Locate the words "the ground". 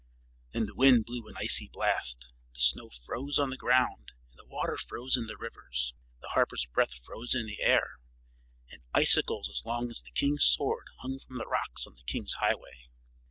3.51-4.13